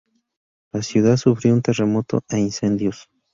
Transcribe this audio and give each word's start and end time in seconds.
La 0.71 0.81
ciudad 0.81 1.15
sufrió 1.15 1.53
un 1.53 1.61
terremoto 1.61 2.23
e 2.27 2.39
incendios. 2.39 3.07